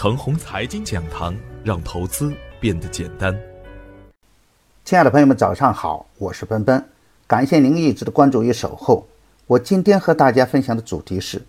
[0.00, 3.38] 腾宏财经讲堂，让投资变得简单。
[4.82, 6.82] 亲爱的朋友们，早上好，我是奔奔，
[7.26, 9.06] 感谢您一直的关注与守候。
[9.46, 11.42] 我今天和大家分享的主题是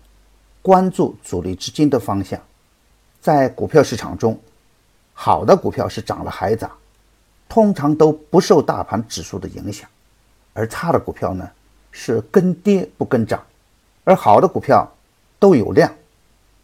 [0.60, 2.38] 关注主力资金的方向。
[3.22, 4.38] 在股票市场中，
[5.14, 6.70] 好的股票是涨了还涨，
[7.48, 9.88] 通常都不受大盘指数的影响；
[10.52, 11.50] 而差的股票呢，
[11.90, 13.42] 是跟跌不跟涨。
[14.04, 14.86] 而好的股票
[15.38, 15.90] 都有量。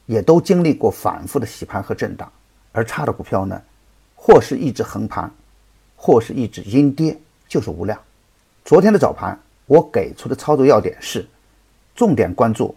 [0.09, 2.33] 也都经历过反复的洗盘和震荡，
[2.73, 3.61] 而差的股票呢，
[4.15, 5.31] 或是一直横盘，
[5.97, 7.15] 或是一直阴跌，
[7.47, 8.01] 就是无量。
[8.65, 11.29] 昨天的早盘，我给出的操作要点是：
[11.95, 12.75] 重点关注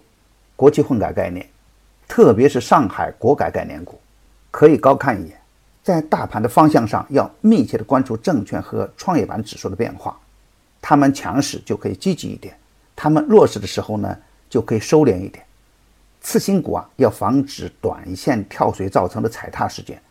[0.57, 1.47] 国企混改概念，
[2.05, 3.97] 特别是上海国改概念股，
[4.51, 5.39] 可以高看一眼。
[5.81, 10.19] 在大盘的方向上，要密切的关注证券和创业板指数的变化，
[10.81, 12.53] 他们强势就可以积极一点，
[12.93, 14.17] 他们弱势的时候呢，
[14.49, 15.45] 就可以收敛一点。
[16.21, 20.01] 次新股啊，要防止短线跳水造成的踩踏事件。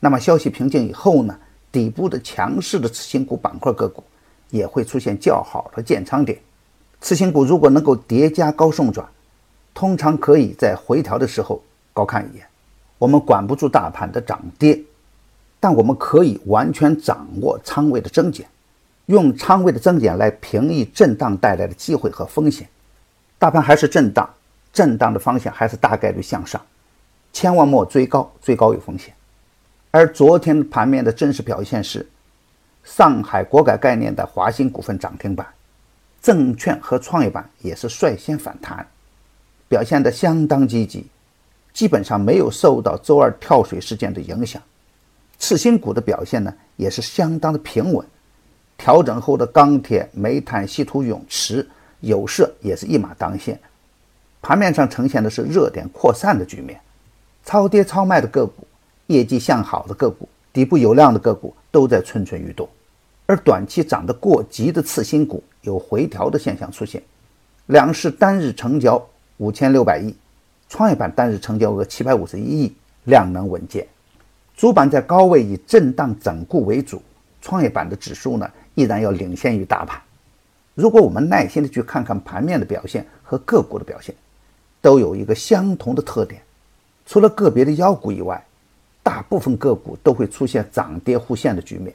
[0.00, 1.36] 那么消息平静以后呢，
[1.72, 4.02] 底部的强势的次新股板块个股
[4.50, 6.38] 也会出现较好的建仓点。
[7.00, 9.06] 次新股如果能够叠加高送转，
[9.74, 11.60] 通常可以在回调的时候
[11.92, 12.46] 高看一眼。
[12.96, 14.80] 我们管不住大盘的涨跌，
[15.58, 18.46] 但我们可以完全掌握仓位的增减，
[19.06, 22.68] 用仓位的增减来平抑震荡带来的机会和风险。
[23.38, 24.28] 大盘还是震荡。
[24.72, 26.60] 震荡的方向还是大概率向上，
[27.32, 29.12] 千万莫追高，追高有风险。
[29.90, 32.06] 而昨天盘面的真实表现是，
[32.84, 35.46] 上海国改概念的华兴股份涨停板，
[36.20, 38.86] 证券和创业板也是率先反弹，
[39.68, 41.06] 表现得相当积极，
[41.72, 44.60] 基本上没有受到周二跳水事件的影响。
[45.38, 48.06] 次新股的表现呢，也是相当的平稳，
[48.76, 51.66] 调整后的钢铁、煤炭、稀土、永磁、
[52.00, 53.58] 有色也是一马当先。
[54.40, 56.80] 盘面上呈现的是热点扩散的局面，
[57.44, 58.66] 超跌超卖的个股、
[59.08, 62.68] 业绩向好的个股、底部有量的个股都在蠢蠢欲动，
[63.26, 67.02] 而短期涨得过急的次新股有回调的现象出现。
[67.66, 69.04] 两市单日成交
[69.36, 70.14] 五千六百亿，
[70.68, 72.74] 创业板单日成交额七百五十一亿，
[73.04, 73.86] 量能稳健。
[74.56, 77.02] 主板在高位以震荡整固为主，
[77.42, 80.00] 创业板的指数呢依然要领先于大盘。
[80.74, 84.14] 如果我们耐心的去看看盘面的表现和个股的表现，
[84.80, 86.40] 都有一个相同的特点，
[87.06, 88.44] 除了个别的妖股以外，
[89.02, 91.94] 大部分个股都会出现涨跌互现的局面，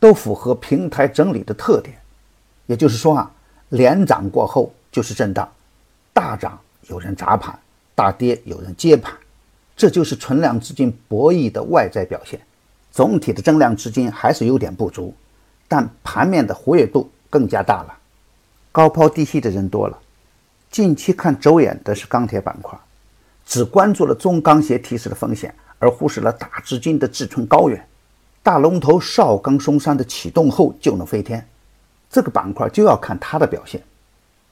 [0.00, 1.96] 都符合平台整理的特点。
[2.66, 3.30] 也就是说啊，
[3.70, 5.48] 连涨过后就是震荡，
[6.12, 6.58] 大涨
[6.88, 7.58] 有人砸盘，
[7.94, 9.14] 大跌有人接盘，
[9.76, 12.40] 这就是存量资金博弈的外在表现。
[12.90, 15.14] 总体的增量资金还是有点不足，
[15.66, 17.96] 但盘面的活跃度更加大了，
[18.70, 19.98] 高抛低吸的人多了。
[20.72, 22.76] 近期看走眼的是钢铁板块，
[23.44, 27.86] 只关注了中钢协提示的风险，而忽视了大资金的志存高远。
[28.42, 31.46] 大龙头邵钢松山的启动后就能飞天，
[32.08, 33.82] 这个板块就要看它的表现，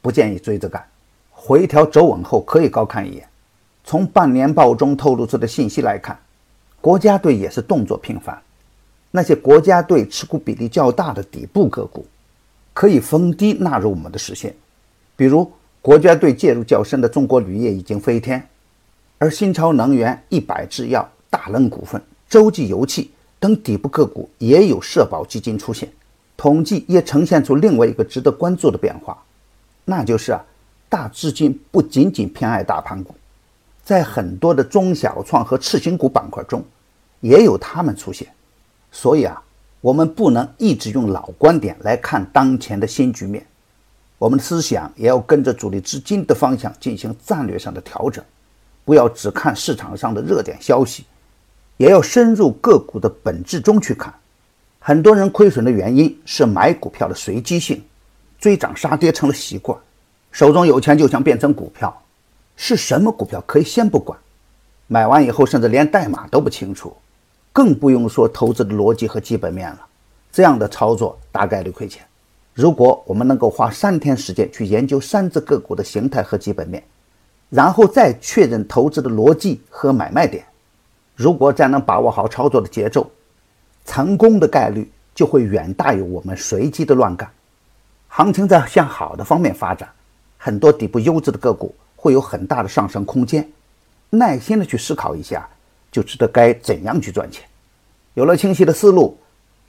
[0.03, 0.87] 不建议追着干。
[1.31, 3.27] 回调走稳后可以高看一眼。
[3.83, 6.21] 从半年报中透露出的信息来看，
[6.83, 8.39] 国家队也是动作频繁。
[9.11, 12.07] 那些国家队持股比例较大的底部个股，
[12.75, 14.55] 可以逢低纳入我们的视线，
[15.17, 15.51] 比如。
[15.83, 18.47] 国家队介入较深的中国铝业已经飞天，
[19.17, 25.91] 而新超能源、一百制药、大能股份、洲际油气等底部个股也有社保基金出现。
[26.37, 29.23] 统计也呈现出另外一个值得关注的变化，
[29.87, 30.45] 那就是啊，
[30.89, 33.15] 大资金不仅仅偏爱大盘股，
[33.83, 36.63] 在很多的中小创和次新股板块中，
[37.21, 38.29] 也有他们出现。
[38.93, 39.43] 所以啊，
[39.81, 43.47] 我们不能一直用老观点来看当前的新局面。
[44.21, 48.23] 我们的思想也要跟着主力资金的方向进行战略上的调整，
[48.85, 51.07] 不要只看市场上的热点消息，
[51.79, 54.13] 也要深入个股的本质中去看。
[54.79, 57.83] 很多人亏损的原因是买股票的随机性，
[58.39, 59.79] 追涨杀跌成了习惯，
[60.31, 62.03] 手中有钱就想变成股票，
[62.57, 64.19] 是什么股票可以先不管，
[64.87, 66.95] 买完以后甚至连代码都不清楚，
[67.55, 69.81] 更不用说投资的逻辑和基本面了，
[70.31, 72.05] 这样的操作大概率亏钱。
[72.61, 76.85] 如果我们能够花三天时间去研究三只个股的形态和基本面，
[77.49, 80.45] 然后再确认投资的逻辑和买卖点，
[81.17, 83.11] 如果再能把握好操作的节奏，
[83.87, 87.31] 成功的概率就会远大于我们随机的乱干。
[88.09, 89.89] 行情在向好的方面发展，
[90.37, 93.51] 很多底部优质的个股会有很大的上升空间。
[94.11, 95.49] 耐心的去思考一下，
[95.91, 97.49] 就知道该怎样去赚钱。
[98.13, 99.17] 有了清晰的思路，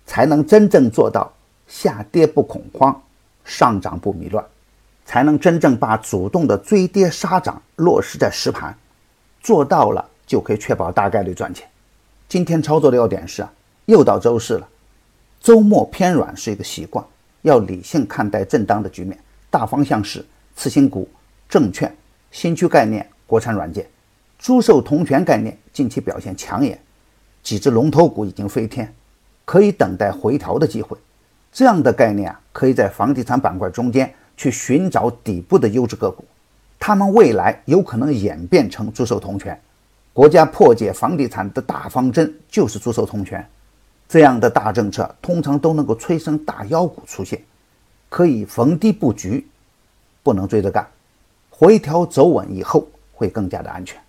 [0.05, 1.31] 才能真正做到。
[1.71, 3.01] 下跌不恐慌，
[3.45, 4.45] 上涨不迷乱，
[5.06, 8.77] 才能真正把主动的追跌杀涨落实在实盘，
[9.39, 11.65] 做到了就可以确保大概率赚钱。
[12.27, 13.50] 今天操作的要点是啊，
[13.85, 14.68] 又到周四了，
[15.39, 17.03] 周末偏软是一个习惯，
[17.41, 19.17] 要理性看待震荡的局面。
[19.50, 20.24] 大方向是
[20.57, 21.09] 次新股、
[21.47, 21.95] 证券、
[22.31, 23.88] 新区概念、国产软件、
[24.38, 26.77] 租售同权概念近期表现抢眼，
[27.41, 28.94] 几只龙头股已经飞天，
[29.45, 30.97] 可以等待回调的机会。
[31.51, 36.24] 这样的概念啊，可以在房地产板块中间去寻找底部的优质个股，
[36.80, 39.59] 他们未来有可能演变成租售同权。
[40.13, 43.45] 国家破解房地产的大方针就是租售同权，
[44.07, 47.42] 这样的大政策通常都能够催生大妖股出现，
[48.09, 49.45] 可以逢低布局，
[50.24, 50.88] 不能追着干，
[51.50, 54.00] 回调走稳以后会更加的安全。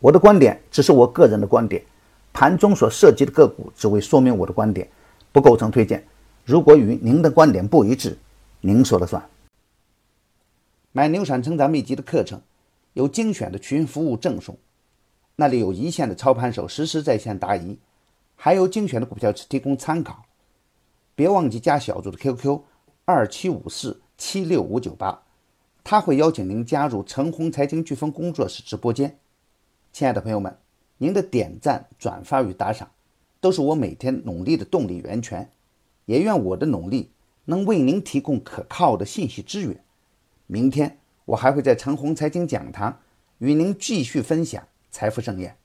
[0.00, 1.82] 我的观点只是我个人的观点，
[2.32, 4.88] 盘中所涉及的个股只为说明我的观点，
[5.30, 6.02] 不构成推荐。
[6.44, 8.18] 如果与您的观点不一致，
[8.60, 9.22] 您说了算。
[10.90, 12.40] 买牛产成长秘籍的课程，
[12.94, 14.58] 有精选的群服务赠送。
[15.36, 17.78] 那里有一线的操盘手实时在线答疑，
[18.34, 20.24] 还有精选的股票提供参考。
[21.14, 22.60] 别忘记加小组的 QQ
[23.04, 25.22] 二七五四七六五九八，
[25.84, 29.16] 他会邀请您加入橙红财经飓风工作室直播间。
[29.92, 30.58] 亲爱的朋友们，
[30.98, 32.90] 您的点赞、转发与打赏，
[33.40, 35.48] 都是我每天努力的动力源泉。
[36.12, 37.10] 也愿我的努力
[37.46, 39.82] 能为您提供可靠的信息资源。
[40.46, 43.00] 明天我还会在橙红财经讲堂
[43.38, 44.62] 与您继续分享。
[44.90, 45.61] 财富盛宴。